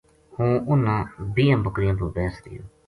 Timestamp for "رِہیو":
2.43-2.63